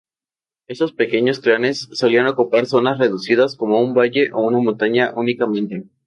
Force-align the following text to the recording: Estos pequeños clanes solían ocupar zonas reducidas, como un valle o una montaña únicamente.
Estos 0.65 0.93
pequeños 0.93 1.39
clanes 1.39 1.87
solían 1.91 2.25
ocupar 2.25 2.65
zonas 2.65 2.97
reducidas, 2.97 3.55
como 3.55 3.79
un 3.79 3.93
valle 3.93 4.31
o 4.33 4.41
una 4.41 4.57
montaña 4.57 5.13
únicamente. 5.15 5.83